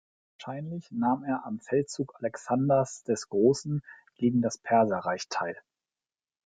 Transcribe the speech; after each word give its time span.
Wahrscheinlich 0.43 0.89
nahm 0.91 1.23
er 1.25 1.45
am 1.45 1.59
Feldzug 1.59 2.15
Alexanders 2.17 3.03
des 3.03 3.29
Großen 3.29 3.83
gegen 4.15 4.41
das 4.41 4.57
Perserreich 4.57 5.29
teil. 5.29 5.55